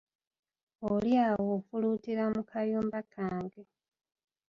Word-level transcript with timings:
Oli 0.93 1.11
awo 1.27 1.47
ofuluutira 1.57 2.23
mu 2.33 2.41
kayumba 2.49 2.99
kange. 3.13 3.63